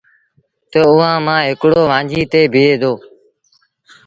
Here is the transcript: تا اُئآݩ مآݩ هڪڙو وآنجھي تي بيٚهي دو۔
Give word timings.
تا 0.71 0.79
اُئآݩ 0.95 1.23
مآݩ 1.25 1.47
هڪڙو 1.49 1.81
وآنجھي 1.89 2.21
تي 2.31 2.41
بيٚهي 2.53 2.73
دو۔ 2.81 2.93